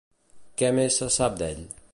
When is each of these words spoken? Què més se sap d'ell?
Què 0.61 0.71
més 0.79 0.97
se 1.03 1.11
sap 1.19 1.37
d'ell? 1.43 1.65